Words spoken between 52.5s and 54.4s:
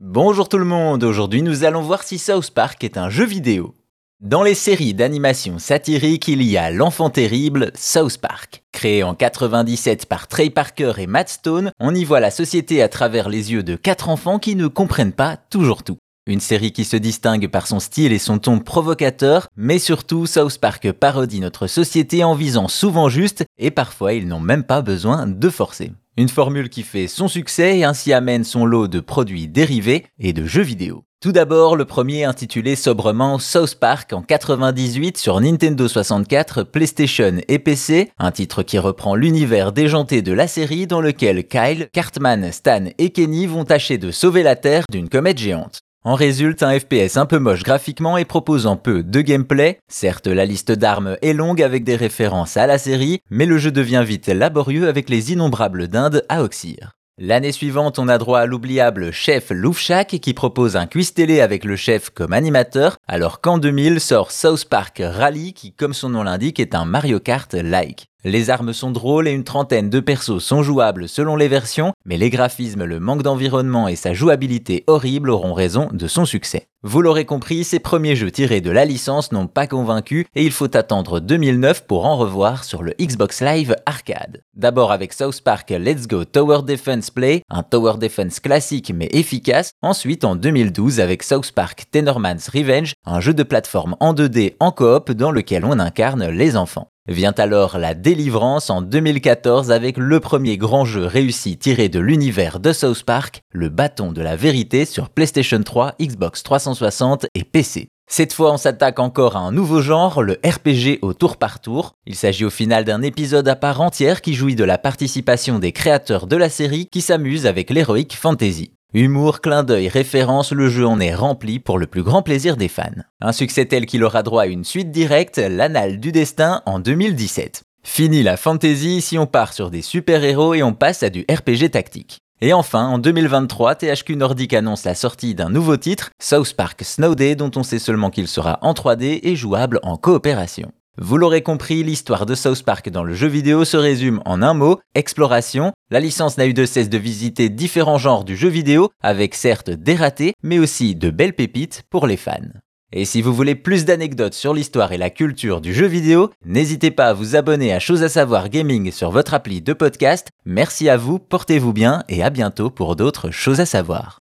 à la série, mais le jeu devient vite